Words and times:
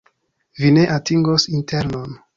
Vi 0.63 0.71
ne 0.79 0.87
atingos 0.95 1.47
internon. 1.59 2.17